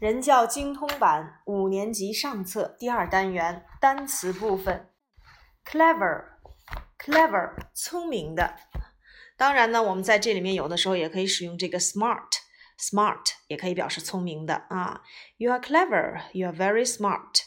[0.00, 4.90] 人教精通版五年级上册第二单元单词部分
[5.64, 8.56] ，clever，clever，聪明的。
[9.36, 15.02] 当然呢，我们在这里面有的时候也可以使用这个 smart，smart 也可以表示聪明的啊。
[15.36, 17.42] You are clever, you are very smart。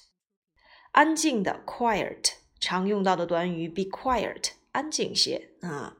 [0.91, 5.98] 安静的 quiet，常用到的短语 be quiet，安静些啊。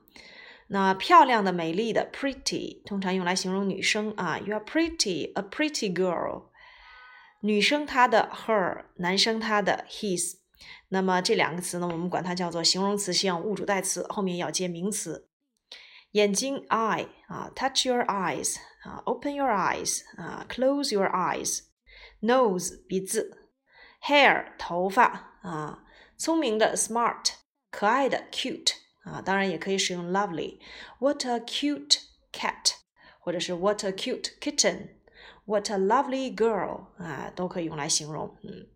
[0.68, 4.40] 那漂亮的、美丽的，pretty，通常用来形容女生啊。
[4.40, 6.50] You are pretty, a pretty girl。
[7.42, 10.38] 女生她的 her，男生他的 his。
[10.90, 15.30] 那么这两个词呢，我们管它叫做形容词性物主代词，后面要接名词。
[16.12, 21.60] 眼睛 eye 啊，touch your eyes 啊，open your eyes 啊，close your eyes。
[22.22, 23.50] nose 鼻子
[24.02, 25.84] ，hair 头发啊，
[26.18, 27.34] 聪明的 smart，
[27.70, 28.85] 可爱的 cute。
[29.05, 31.99] 啊，当然也可以使用 lovely。What a cute
[32.33, 32.75] cat，
[33.19, 38.37] 或者是 What a cute kitten，What a lovely girl，啊，都可以用来形容。
[38.43, 38.69] 嗯，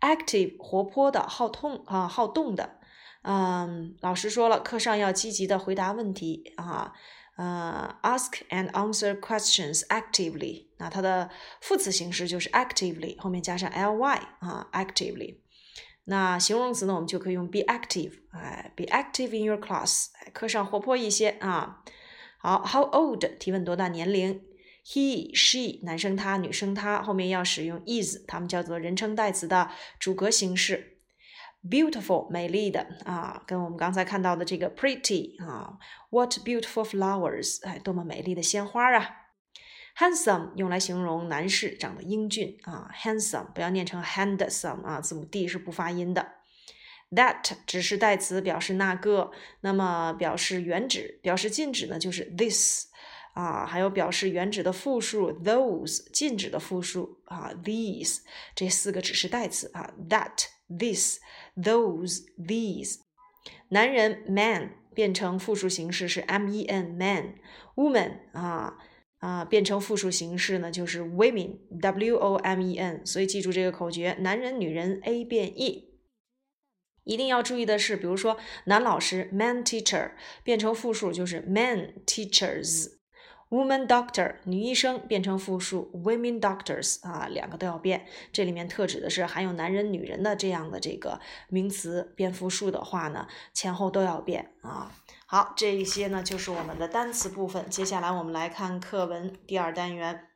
[0.00, 2.80] active 活泼的，好动啊，好动的。
[3.22, 6.92] 嗯，老师说了，课上要积极的回答问题啊，
[7.36, 10.68] 呃，ask and answer questions actively。
[10.78, 11.28] 那它的
[11.60, 15.39] 副词形式就是 actively，后面加上 ly 啊，actively。
[16.11, 21.81] 那形容词呢，我们就可以用 be active，哎，be active in your class，课上活泼一些啊。
[22.37, 24.41] 好，how old 提问多大年龄
[24.85, 30.97] ？He、she 男生他，女生她，后面要使用 is，它们叫做人称代词的主格形式。
[31.63, 35.77] Beautiful 美丽的啊，跟我们刚才看到的这个 pretty 啊
[36.09, 39.20] ，What beautiful flowers，哎，多么美丽的鲜花啊
[40.01, 46.37] ！Handsome 用来形容男士长得英俊啊，handsome 不要念成 handsome 啊，字母 d 是不发音的。
[47.11, 49.29] That 指示代词，表示那个，
[49.59, 52.87] 那么表示原指，表示禁止呢就是 this
[53.35, 58.21] 啊，还有表示原指的复数 those，禁止的复数啊 these，
[58.55, 61.19] 这四个指示代词啊，that this
[61.55, 63.01] those these。
[63.69, 68.79] 男人 man 变成复数形式是 m e n man，woman 啊
[69.21, 69.45] 啊。
[69.45, 73.05] 变成复数形式呢，就是 women，w o m e n。
[73.05, 75.87] 所以记住这个口诀：男人、女人，a 变 e。
[77.03, 80.11] 一定要注意的是，比如说男老师 man teacher
[80.43, 87.01] 变成复数就是 men teachers；woman doctor 女医生变成复数 women doctors。
[87.01, 88.05] 啊，两个都要变。
[88.31, 94.91] 这里面特指的是含有男人、女人的这样的这个名词变复数的话呢，前后都要变啊。
[95.33, 97.69] 好，这一些呢就是我们的单词部分。
[97.69, 100.27] 接下来我们来看课文第二单元。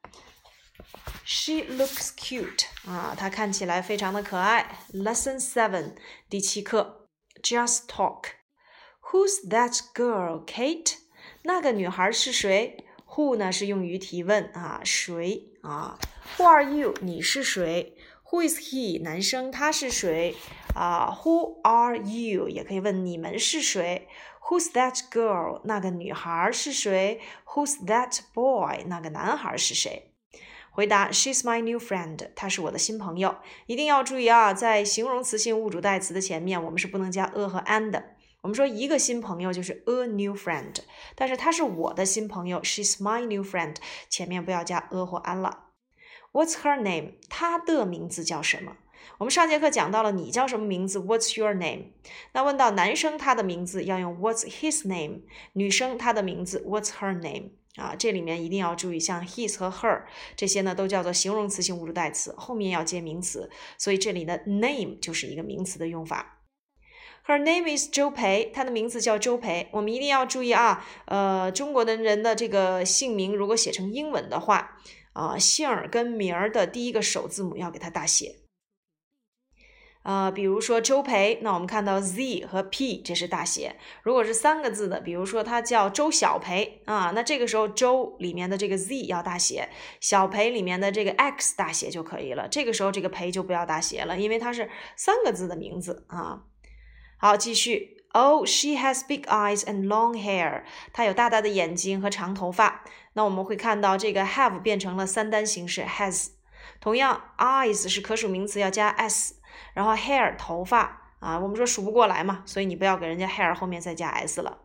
[1.25, 4.79] She looks cute 啊，她看起来非常的可爱。
[4.93, 5.95] Lesson seven
[6.29, 7.09] 第七课
[7.43, 8.27] ，Just talk。
[9.11, 10.93] Who's that girl, Kate？
[11.43, 15.99] 那个女孩是谁？Who 呢是用于提问啊，谁啊
[16.37, 16.93] ？Who are you？
[17.01, 17.97] 你是谁
[18.31, 19.03] ？Who is he？
[19.03, 20.37] 男生他是谁
[20.73, 22.47] 啊？Who are you？
[22.47, 24.07] 也可以问你们是谁
[24.47, 25.61] ？Who's that girl？
[25.63, 28.83] 那个女孩是谁？Who's that boy？
[28.87, 30.11] 那个男孩是谁？
[30.71, 32.29] 回答：She's my new friend。
[32.35, 33.37] 她是我的新朋友。
[33.65, 38.15] 一定要注意啊，在形容词性物主代词的前面，我们是不能加 a 和 an 的。
[38.41, 40.75] 我们说一个新朋友就是 a new friend，
[41.15, 43.77] 但是她是我的新朋友，She's my new friend。
[44.09, 45.69] 前面不要加 a 或 and 了。
[46.33, 47.13] What's her name？
[47.29, 48.75] 她的名字叫什么？
[49.17, 51.91] 我们上节课讲到了，你叫什么名字？What's your name？
[52.33, 55.21] 那问到男生他的名字要用 What's his name？
[55.53, 57.51] 女生她的名字 What's her name？
[57.75, 60.03] 啊，这里面一定要注意，像 his 和 her
[60.35, 66.41] 这些呢，都叫做形容词性物主代词，后面要接名词，所以这里的 name 就是一个名词的用法。
[67.27, 69.67] Her name is 周培，她的名字叫周培。
[69.71, 74.77] 我们一定要注意啊，呃，中国的人的这个姓名如果写成英文的话，
[75.11, 78.44] 啊，姓儿跟名儿的第一个首字母要给它大写。
[80.05, 83.75] 呃，比如说周培，那我们看到 Z 和 P，这是大写。
[84.03, 89.67] 如果是三个字的，比如说他叫周小培啊，那这个时候周里面的这个 Z 要大写，
[89.99, 92.47] 小培里面的这个 X 大写就可以了。
[92.47, 96.43] 这个时候这个培就不要大写了，因为它是三个字的名字啊。
[97.17, 98.05] 好，继续。
[98.11, 100.63] Oh, she has big eyes and long hair。
[100.93, 102.83] 她有大大的眼睛和长头发。
[103.13, 106.27] 那我们会看到这个 have 变成了三单形式 has。
[106.79, 109.34] 同样，eyes 是可数名词，要加 s。
[109.73, 114.59] 然后 hair 头发啊，我们说数不过来嘛，所以你不要给人家 hair 后面再加 s 了。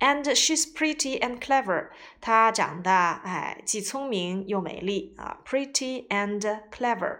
[0.00, 1.90] And she's pretty and clever，
[2.20, 6.40] 她长得哎既聪明又美丽啊，pretty and
[6.70, 7.18] clever。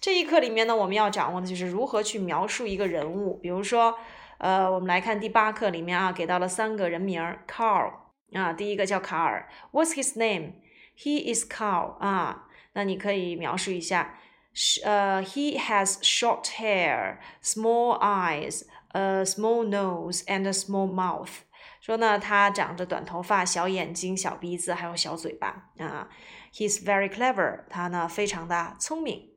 [0.00, 3.34] 这一课里面呢，我们要掌握的就是如何去描述一个人物。
[3.38, 3.98] 比如说，
[4.38, 7.92] 呃，我们来看第八课里面啊，给到了三个人名，Carl
[8.32, 12.46] 啊，第一个叫卡尔，What's his name？He is Carl 啊。
[12.72, 14.16] 那你可以描述一下，
[14.83, 21.41] 呃，He has short hair, small eyes, a small nose, and a small mouth。
[21.81, 26.09] 说呢，他长着短头发、小眼睛、小鼻子，还有小嘴巴啊。
[26.53, 29.31] He's very clever，他呢非常的聪明。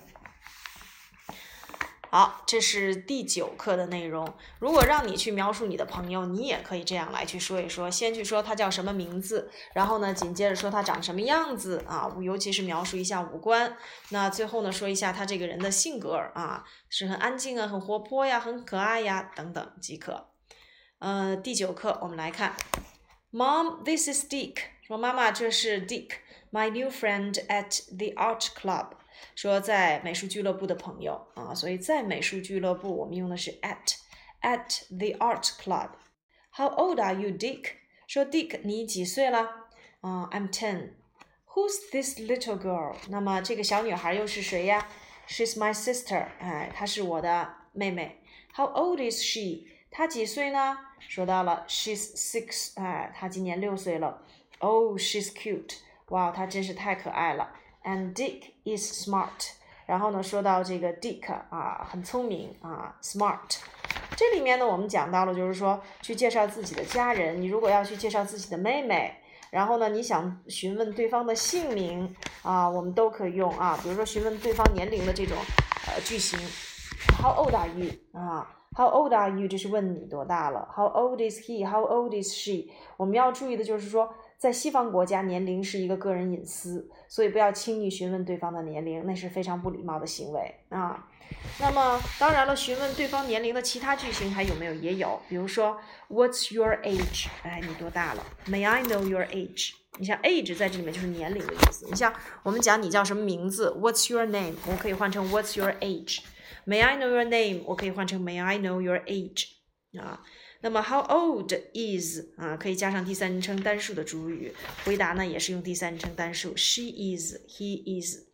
[2.14, 4.32] 好，这是第九课的内容。
[4.60, 7.90] 如果让你去描述你的朋友，你也可以这样来去说一说。
[7.90, 13.76] 先去说他叫什么名字，然后呢，紧接着说他长什么样子啊，尤其是描述一下五官。
[14.10, 20.28] 那最后呢，说一下他这个人的性格啊，是很安静啊，很活泼呀，很可爱呀，等等即可。
[21.00, 22.54] 呃，第九课我们来看
[23.32, 24.58] ，Mom，this is Dick。
[24.86, 28.90] 说妈妈，这是 Dick，my new friend at the art club。
[29.35, 33.97] 说在美术俱乐部的朋友啊，所以在美术俱乐部我们用的是 at
[34.43, 37.73] at the art club。How old are you, Dick？
[38.07, 39.69] 说 Dick 你几岁了？
[40.01, 42.95] 啊，I'm ten。Who's this little girl？
[43.09, 44.89] 那么这个小女孩又是谁呀？
[45.29, 46.27] She's my sister。
[46.39, 48.23] 哎，她是我的妹妹。
[48.55, 49.67] How old is she？
[49.91, 50.79] 她几岁呢？
[51.01, 52.73] 说到了，She's six。
[52.81, 54.23] 哎，她今年六岁了。
[54.61, 55.79] Oh, she's cute。
[56.09, 57.53] 哇，她真是太可爱了。
[57.84, 59.52] And Dick is smart。
[59.86, 63.58] 然后呢，说到这个 Dick 啊，很聪明啊，smart。
[64.16, 67.42] 这里面呢，我们讲到了，就是说去介绍自己的家人。
[67.42, 69.14] 你如果要去介绍自己的妹妹，
[69.52, 73.78] 然后呢，你想询问对方的姓名啊，我们都可以用啊。
[73.84, 75.38] 比如说询问对方年龄的这种
[75.88, 76.40] 呃句型
[77.22, 77.92] ，How old are you？
[78.14, 79.50] 啊，How old are you？
[79.50, 80.70] 这是问你多大了。
[80.74, 82.72] How old is he？How old is she？
[82.96, 84.14] 我们要注意的就是说。
[84.44, 91.08] 在西方国家，年龄是一个个人隐私，所以不要轻易询问对方的年龄，那是非常不礼貌的行为啊。
[91.62, 94.74] 那么，当然了，询问对方年龄的其他句型还有没有？
[94.74, 95.80] 也有，比如说
[96.10, 97.28] ，What's your age？
[97.44, 99.76] 哎，你多大了？May I know your age？
[99.98, 101.88] 你像 age 在这里面就是年龄的意思。
[101.90, 102.14] 你像
[102.44, 104.56] 我们讲你叫什么名字？What's your name？
[104.68, 107.64] 我可以换成 What's your age？May I know your name？
[107.66, 109.46] 我可以换成 May I know your age？
[109.98, 110.20] 啊。
[110.63, 114.53] 那么 how old is 啊，可以加上第三人称单数的主语。
[114.85, 118.27] 回答呢也是用第三人称单数，she is，he is。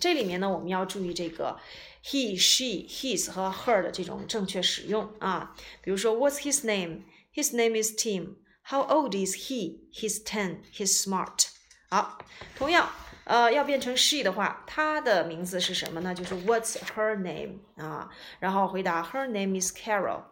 [0.00, 1.58] 这里面呢我们要注意这个
[2.04, 5.56] he、she、his 和 her 的这种正确使用啊。
[5.82, 7.02] 比如说 What's his name?
[7.34, 8.36] His name is Tim.
[8.62, 9.80] How old is he?
[9.92, 10.58] He's ten.
[10.72, 11.48] He's smart.
[11.90, 12.18] 好，
[12.56, 12.90] 同样
[13.24, 16.14] 呃要变成 she 的话，她的名字是什么呢？
[16.14, 18.08] 就是 What's her name 啊？
[18.38, 20.22] 然后回答 Her name is Carol。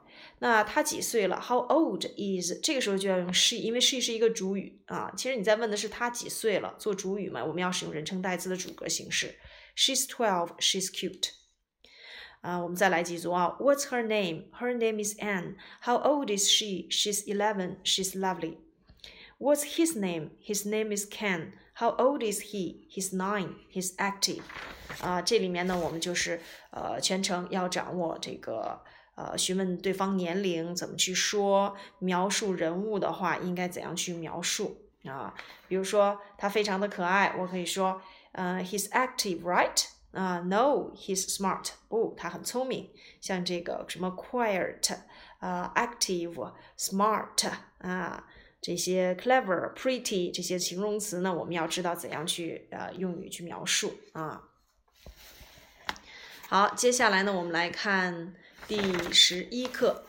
[0.41, 1.41] 那他几岁了？
[1.41, 2.53] How old is？
[2.63, 5.13] 这个时候就要用 she，因为 she 是一个主语啊。
[5.17, 9.35] 其实你在问的是他几岁了，做主语嘛，我们要使用人称代词的主格形式。
[9.75, 10.57] She's twelve.
[10.59, 11.31] She's cute.
[12.43, 13.57] 啊，我们再来几组啊。
[13.59, 14.51] What's her name?
[14.61, 15.57] Her name is Anne.
[15.83, 16.89] How old is she?
[16.91, 17.79] She's eleven.
[17.83, 18.59] She's lovely.
[19.39, 20.31] What's his name?
[20.43, 21.53] His name is Ken.
[21.75, 22.87] How old is he?
[22.91, 23.57] He's nine.
[23.73, 24.43] He's active.
[25.01, 26.41] 啊，这里面呢，我们就是
[26.71, 28.83] 呃，全程要掌握这个。
[29.16, 31.76] 呃，询问对方年龄怎么去说？
[32.00, 35.34] 描述人物的话，应该怎样去描述啊？
[35.68, 38.02] 比如说，他非常的可爱，我可以说，
[38.32, 39.86] 呃，he's active, right？
[40.12, 41.72] 啊，no，he's smart。
[41.90, 42.90] 不，他很聪明。
[43.20, 44.96] 像这个什么 quiet，
[45.40, 48.26] 啊，active，smart，啊，
[48.62, 54.44] 这些 clever、pretty 这些形容词呢，我们要知道怎样去呃用语去描述啊。
[56.48, 58.34] 好，接下来呢，我们来看。
[58.68, 60.06] 第十一课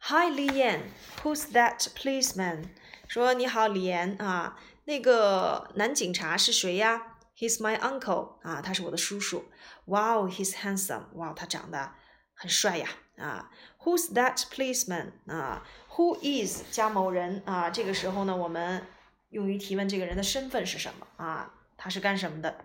[0.00, 0.80] ，Hi Li Yan.
[1.22, 2.68] Who's that policeman？
[3.08, 9.44] 说你好，李岩啊，那个男警察是谁呀？He's my uncle 啊，他是我的叔叔。
[9.84, 11.92] Wow，he's handsome，哇，他长得
[12.34, 12.88] 很帅呀
[13.18, 13.50] 啊。
[13.80, 15.12] Who's that policeman？
[15.26, 15.66] 啊
[15.96, 17.70] ，Who is 加某人啊？
[17.70, 18.86] 这个时候呢，我们
[19.30, 21.52] 用于提问这个人的身份是什么啊？
[21.76, 22.64] 他是干什么的？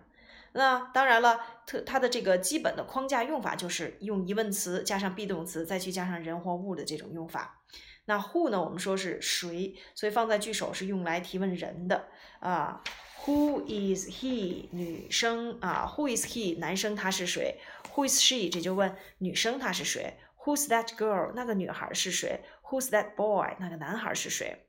[0.54, 7.62] 那当然了，特它的这个基本的框架用法就是用疑问词加上 be 动词，再去加上人或物的这种用法。
[8.06, 8.60] 那 who 呢？
[8.60, 12.08] 我们说是谁，所以放在句首是用来提问人的
[12.40, 12.82] 啊。
[13.26, 14.70] Who is he？
[14.72, 15.86] 女生啊。
[15.96, 16.58] Who is he？
[16.58, 17.60] 男生他是谁
[17.94, 18.50] ？Who is she？
[18.50, 21.34] 这就问女生她是谁？Who's that girl？
[21.36, 23.56] 那个女孩是谁 Who's that boy？
[23.60, 24.66] 那个男孩是谁？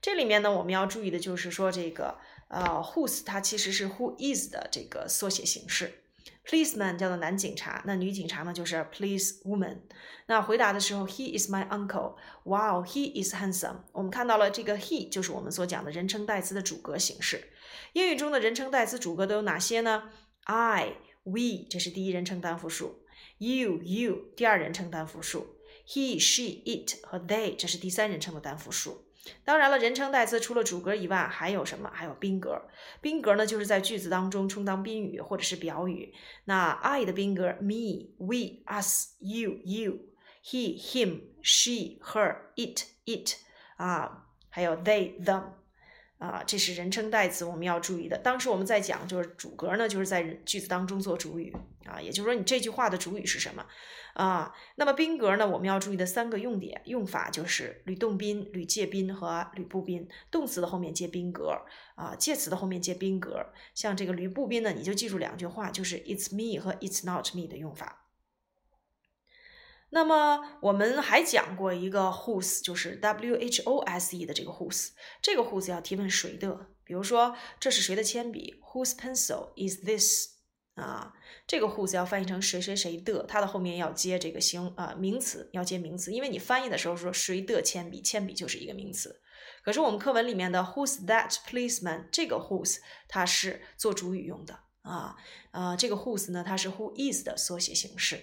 [0.00, 2.16] 这里面呢，我们要注意的就是说，这个
[2.48, 6.02] 呃，whose 它其实是 who is 的这个缩写形式。
[6.46, 9.80] Policeman 叫做男警察，那女警察呢就是 police woman。
[10.28, 12.16] 那回答的时候，He is my uncle.
[12.44, 13.80] Wow, he is handsome.
[13.92, 17.48] 我们看到了这个 he 就是我们所讲的人称代词的主格形式。
[17.92, 20.04] 英语中的人称代词主格都有哪些呢
[20.44, 23.02] ？I, we 这是第一人称单复数
[23.38, 29.04] ；you, you 第二人称单复数；he, she, it 和 they 这是第三人称的单复数。
[29.44, 31.90] 当然了，人称代词除了主格以外，还有什么？
[31.92, 32.62] 还有宾格。
[33.00, 36.12] 宾格呢，就是在句子当中充当宾语或者是表语。
[36.44, 39.98] 那 I 的宾格：me、we、us、you、you、
[40.44, 43.34] he、him、she、her、it、it
[43.76, 45.44] 啊，还有 they、them。
[46.18, 48.18] 啊，这是人称代词，我们要注意的。
[48.18, 51.54] 当时我们在讲，就是主格呢，就是在句子当中做主语
[51.86, 53.64] 啊，也就是说，你这句话的主语是什么
[54.14, 54.52] 啊？
[54.74, 60.08] 那么宾格呢，我们要注意的三个用点用法就是吕洞宾、吕介宾和吕布宾。
[60.30, 61.56] 动词的后面接宾格
[61.94, 63.46] 啊，介词的后面接宾格。
[63.74, 68.07] 像这个吕布宾呢，你就记住两句话，就是 It's me 和 It's not me 的用法。
[69.90, 74.90] 那么我们还讲过一个 whose，就是 W H O S E 的这个 whose，
[75.22, 76.68] 这个 whose 要提问谁的？
[76.84, 80.38] 比如说这是谁的铅笔？Whose pencil is this？
[80.74, 81.12] 啊，
[81.46, 89.20] 这个 whose 要翻译成谁谁谁的，它的后面要接这个形啊名词，要接名词，因为你翻译的时候说谁的铅笔，铅笔就是一个名词。
[89.64, 92.04] 可是我们课文里面的 whose that policeman？
[92.12, 92.78] 这个 whose
[93.08, 95.16] 它是做主语用的啊，
[95.50, 98.20] 呃，这个 whose 呢，它是 who is 的缩写形式。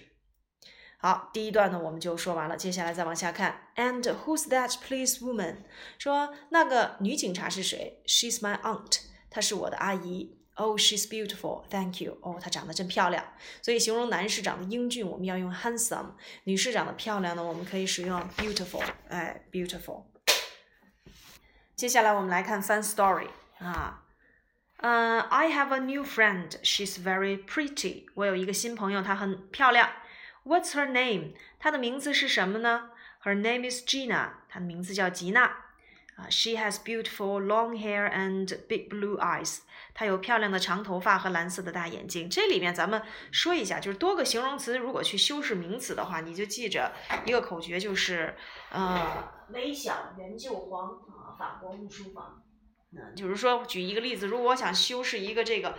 [1.06, 3.68] 好，第一段呢我们就说完了，接下来再往下看。
[3.76, 5.58] And who's that police woman？
[5.98, 10.36] 说那个女警察是谁？She's my aunt，她是我的阿姨。
[10.56, 11.62] Oh, she's beautiful.
[11.70, 12.18] Thank you.
[12.22, 13.24] 哦，她长得真漂亮。
[13.62, 16.06] 所以形容男士长得英俊，我们要用 handsome；
[16.42, 18.82] 女士长得漂亮呢，我们可以使用 beautiful。
[19.08, 20.06] 哎，beautiful。
[21.76, 24.02] 接下来我们来看 fun story 啊。
[24.78, 26.50] 嗯、，I have a new friend.
[26.64, 28.06] She's very pretty.
[28.14, 29.88] 我有一个新朋友，她很漂亮。
[30.46, 31.32] What's her name？
[31.58, 32.90] 她的名字是什么呢
[33.24, 34.30] ？Her name is Gina。
[34.48, 35.64] 她的名字叫吉娜。
[36.16, 39.58] 啊，She has beautiful long hair and big blue eyes。
[39.92, 42.30] 她有漂亮的长头发和蓝色的大眼睛。
[42.30, 46.92] 这里面咱们说一下，就是多个形容词如果去修饰名词的话，你就记着
[47.26, 48.34] 一个口诀，就是
[48.70, 52.42] 呃，微小圆就黄啊，法国木书房。
[52.92, 55.76] 嗯，就是说，举一个例子，如果我想修饰一个这个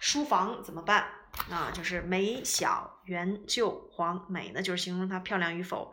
[0.00, 1.08] 书房怎么办？
[1.50, 5.92] 啊，就是美小圆旧黄美呢，就是形容它漂亮与否。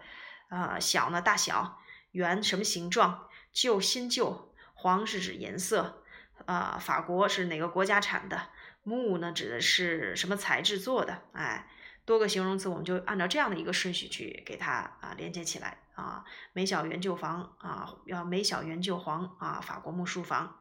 [0.50, 1.80] 啊，小呢大小，
[2.12, 6.04] 圆什么形状，旧新旧，黄是指颜色。
[6.46, 8.50] 啊，法国是哪个国家产的？
[8.84, 11.22] 木呢指的是什么材质做的？
[11.34, 11.70] 哎，
[12.04, 16.26] 多个形容词我们就按照这样的一个顺序去给它啊连接起来啊。
[16.52, 20.60] 美小圆旧房啊，要美小圆旧黄啊，法国木书房。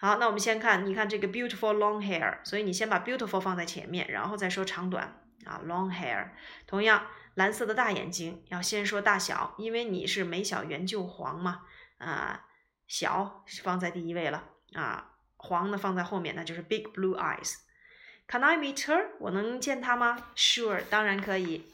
[0.00, 6.28] 好，那我们先看，你看这个 beautiful long hair，所以你先把 beautiful 放在前面，然后再说长短啊，long hair。
[6.68, 11.62] 同样，蓝色的大眼睛要先说大小，因为你是美小圆就黄嘛，
[11.98, 12.44] 啊，
[12.86, 17.56] 小放在第一位了啊，黄呢放在后面，那就是 big blue eyes。
[18.28, 19.08] Can I meet her？
[19.18, 21.64] 我能见她吗？Sure，当然可以。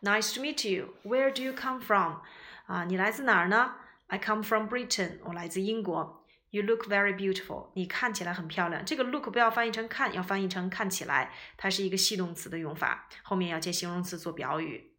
[0.00, 0.94] Nice to meet you.
[1.02, 2.20] Where do you come from？
[2.66, 3.74] 啊，你来自哪儿呢
[4.06, 6.23] ？I come from Britain，我来自英国。
[6.54, 7.72] You look very beautiful.
[7.74, 8.84] 你看起来很漂亮。
[8.84, 11.32] 这个 look 不要翻译成看，要翻译成看起来。
[11.56, 14.92] 它是一个系动词的用法，后面要接形容词做表语。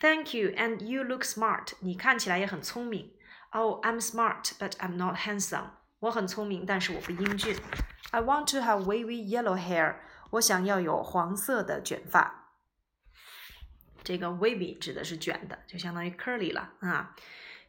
[0.00, 1.74] Thank you, and you look smart.
[1.78, 3.12] 你看起来也很聪明。
[3.50, 5.66] Oh, I'm smart, but I'm not handsome.
[6.00, 7.56] 我很聪明，但是我不英俊。
[8.10, 9.94] I want to have wavy yellow hair.
[10.30, 12.56] 我想要有黄色的卷发。
[14.02, 17.14] 这个 wavy 指的是卷的，就相当于 curly 了啊。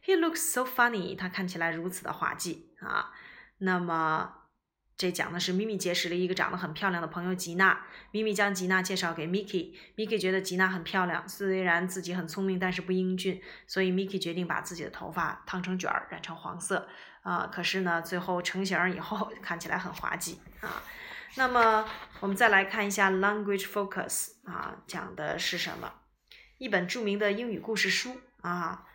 [0.04, 3.12] He looks so funny，他看起来如此的滑稽啊。
[3.58, 4.34] 那么
[4.96, 7.86] 这讲的是咪咪结识了一个长得很漂亮的朋友吉娜。
[8.10, 9.76] 咪咪将吉娜介绍给 Miki。
[9.96, 16.88] Miki 觉得吉娜很漂亮，虽然自己很聪明，但是不英俊，所以 Miki 决定把自己的头发烫成卷儿，染成黄色
[17.22, 17.48] 啊。
[17.52, 20.82] 可是呢，最后成型以后 看起来很滑稽啊。
[21.36, 21.88] 那么
[22.20, 25.92] 我们再来看一下 Language Focus 啊，讲的是什么？
[26.58, 28.88] 一本著名的英语故事书啊。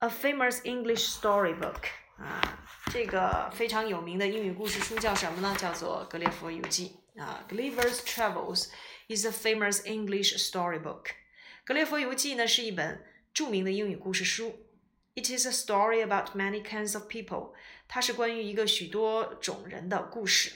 [0.00, 1.84] A famous English storybook
[2.18, 5.56] 啊，这个非常有名的英语故事书叫什么呢？
[5.58, 11.02] 叫做《格列佛游记》啊，《Gulliver's Travels》is a famous English storybook。《
[11.64, 14.66] 格列佛游记》呢是一本着名的英语故事书。
[15.14, 17.54] It is a story about many kinds of people。
[17.88, 20.52] 它是关于一个许多种人的故事。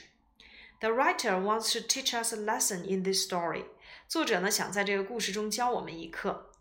[0.79, 3.65] The writer wants to teach us a lesson in this story。
[4.07, 6.51] 作者呢想在这个故事中教我们一课。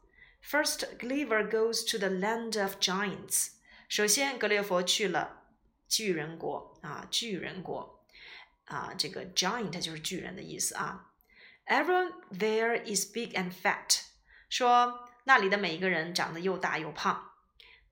[0.44, 3.50] First, Gulliver goes to the land of giants.
[3.88, 5.42] 首先，格列佛去了
[5.88, 8.04] 巨人国啊，巨人国
[8.64, 11.12] 啊，这个 giant 就是巨人的意思啊。
[11.66, 14.02] Everyone there is big and fat.
[14.48, 17.32] 说那里的每一个人长得又大又胖。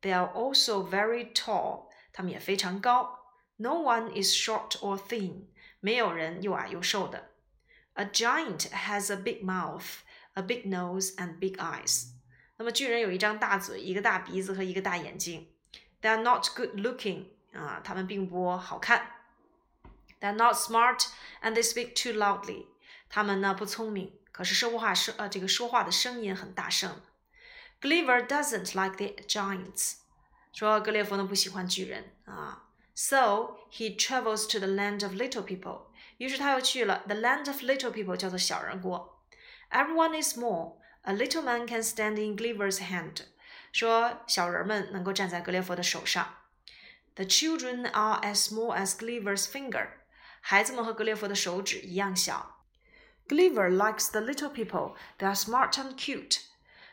[0.01, 1.89] They are also very tall.
[2.13, 3.19] 他们也非常高。
[3.57, 5.49] No one is short or thin.
[5.81, 7.31] 没有人又矮又瘦的。
[7.95, 10.01] A giant has a big mouth,
[10.35, 12.13] a big nose, and big eyes.
[12.63, 15.49] 那么巨人有一张大嘴、一个大鼻子和一个大眼睛。
[16.01, 17.27] They are not good looking.
[17.53, 19.11] 啊，他们并不好看。
[20.21, 21.07] They are not smart,
[21.43, 22.67] and they speak too loudly.
[23.09, 27.01] 他们呢不聪明，可是说话声呃这个说话的声音很大声。
[27.81, 29.99] Gulliver doesn't like the giants.
[30.53, 32.65] 说格列佛呢不喜欢巨人啊。
[32.95, 35.83] So he travels to the land of little people.
[36.17, 39.23] 于是他又去了 the land of little people，叫做小人国。
[39.71, 40.79] Everyone is small.
[41.06, 43.24] A little man can stand in Gulliver's hand.
[43.74, 46.36] 说小人们能够站在格列佛的手上。
[47.16, 49.88] The children are as small as Gulliver's finger.
[50.40, 52.64] 孩子们和格列佛的手指一样小。
[53.28, 54.96] Gulliver likes the little people.
[55.18, 56.40] They are smart and cute.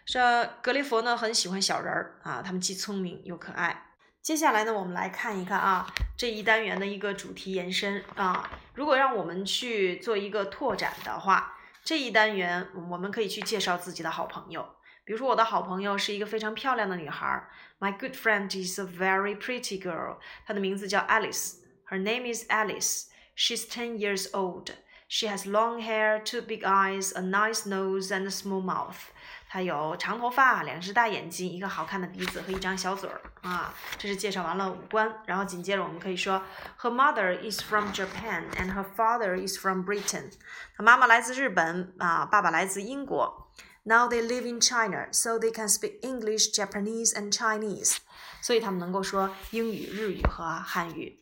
[0.05, 3.87] 说格列佛呢很喜欢小人儿啊，他们既聪明又可爱。
[4.21, 5.87] 接下来呢，我们来看一看啊
[6.17, 8.51] 这一单元的一个主题延伸啊。
[8.75, 14.76] 如果让我们去做一个拓展的话，这一单元我们可以去介绍自己的好朋友。
[15.04, 17.48] 比如说，我的好朋友是一个非常漂亮的女孩。
[17.80, 20.18] My good friend is a very pretty girl。
[20.48, 23.06] 她的名字叫 Alice。Her name is Alice.
[23.36, 24.72] She's ten years old.
[25.08, 29.12] She has long hair, two big eyes, a nice nose, and a small mouth.
[29.50, 33.74] 她有长头发、两只大眼睛、一个好看的鼻子和一张小嘴儿啊。
[33.98, 36.42] 这是介绍完了五官，然后紧接着我们可以说，
[36.80, 40.32] Her mother is from Japan and her father is from Britain。
[40.78, 43.52] 她妈妈来自日本啊，爸爸来自英国。
[43.84, 47.98] Now they live in China, so they can speak English, Japanese, and Chinese。
[48.42, 51.20] 所以他们能够说英语、日语和汉语。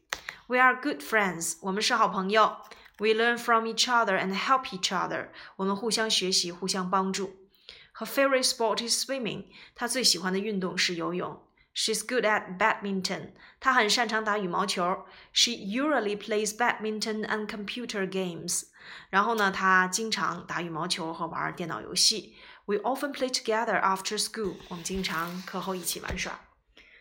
[0.48, 2.58] We are good friends，我们是好朋友。
[3.00, 7.34] We learn from each other and help each other，我们互相学习，互相帮助。
[7.99, 9.47] Her favorite sport is swimming.
[9.75, 11.43] 她最喜欢的运动是游泳。
[11.75, 13.33] She's good at badminton.
[13.61, 15.05] 她很擅长打羽毛球。
[15.33, 18.65] She usually plays badminton and computer games.
[19.11, 22.35] 然后呢，她经常打羽毛球和玩电脑游戏。
[22.67, 24.55] We often play together after school.
[24.69, 26.41] 我们经常课后一起玩耍。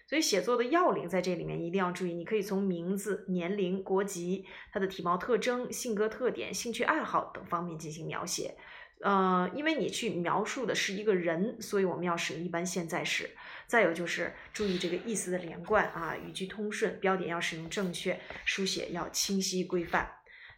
[0.09, 8.55] 所以写作的要领在这里面一定要注意，你可以从名字、年龄、国籍、他的体貌特征、性格特点、兴趣爱好等方面进行描写。
[9.01, 13.29] 呃，因为你去描述的是一个人，所以我们要使用一般现在时。
[13.67, 20.09] 再有就是注意这个意思的连贯啊，语句通顺，标点要使用正确，书写要清晰规范。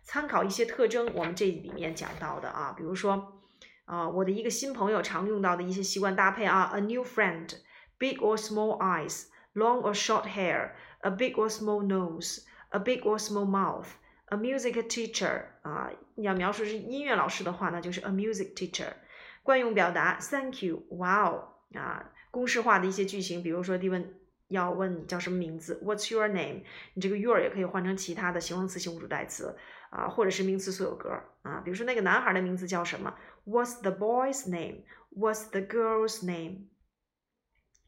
[0.04, 3.41] 参考一些特征，我们这里面讲到的啊，比如说
[3.86, 13.45] 啊，我的一个新朋友常用到的一些习惯搭配啊，a new friend，big or small eyes，long or short hair，a big or small nose，a big or small
[13.45, 13.88] mouth。
[14.30, 18.94] A music teacher 啊，要描述是音乐老师的话，那就是 a music teacher。
[19.42, 24.13] 惯用表达 Thank you, Wow 啊，公式化的一些句型，比如说提问
[24.50, 26.62] 要问你叫什么名字，What's your name？
[26.94, 29.58] 你这个 your 也可以换成其他的形容词性物主代词
[29.89, 31.10] 啊，或者是名词所有格
[31.42, 33.15] 啊，比如说那个男孩的名字叫什么
[33.46, 36.68] ？What's the boy's name？What's the girl's name？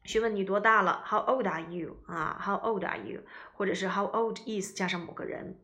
[0.04, 1.98] 询问你多大了？How old are you？
[2.08, 3.20] 啊，How old are you？
[3.54, 5.61] 或者是 How old is 加上某个人。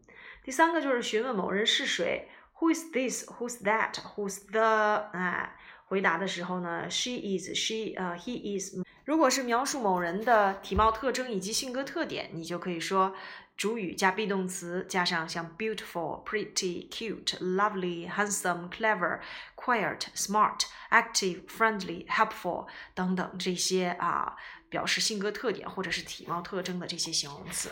[0.48, 2.26] 第三个就是询问某人是谁
[2.58, 3.28] ，Who is this?
[3.32, 3.92] Who's that?
[4.16, 5.10] Who's the?
[5.12, 8.74] 哎，回答的时候呢，She is, she, 呃，He is。
[9.04, 13.14] 如果是描述某人的体貌特征以及性格特点，你就可以说
[13.58, 19.20] 主语加 be 动词，加上像 beautiful, pretty, cute, lovely, handsome, clever,
[19.54, 24.34] quiet, smart, active, friendly, helpful 等等这些啊，
[24.70, 27.70] 表示性格特点或者是体貌特征的这些形容词。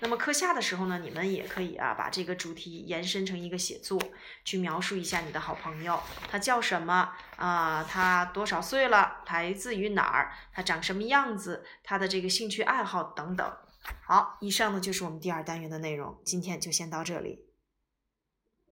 [0.00, 3.98] 那么课下的时候呢，你们也可以啊，把这个主题延伸成一个写作，
[4.44, 5.98] 去描述一下你的好朋友，
[6.30, 7.82] 他叫什么啊？
[7.82, 9.24] 他多少岁了？
[9.26, 10.32] 来自于哪儿？
[10.52, 11.64] 他长什么样子？
[11.82, 13.56] 他的这个兴趣爱好等等。
[14.04, 17.45] 好，以上呢就是我们第二单元的内容，今天就先到这里。